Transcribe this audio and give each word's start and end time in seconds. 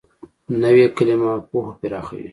نوې 0.61 0.85
کلیمه 0.97 1.31
پوهه 1.49 1.71
پراخوي 1.79 2.27